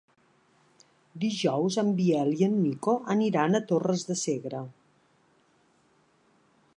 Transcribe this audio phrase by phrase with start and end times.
[1.25, 4.65] Dijous en Biel i en Nico aniran a Torres de Segre.